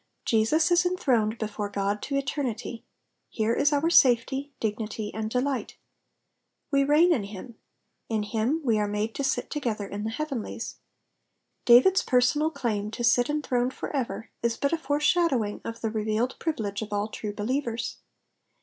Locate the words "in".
7.13-7.25, 8.09-8.23, 9.87-10.03